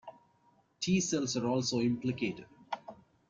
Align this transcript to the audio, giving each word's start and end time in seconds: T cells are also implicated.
T 0.79 0.99
cells 0.99 1.37
are 1.37 1.45
also 1.45 1.79
implicated. 1.79 2.47